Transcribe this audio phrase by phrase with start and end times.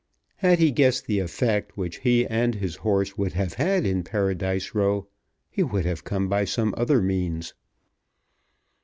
[0.37, 4.73] Had he guessed the effect which he and his horse would have had in Paradise
[4.73, 5.05] Row
[5.47, 7.53] he would have come by some other means.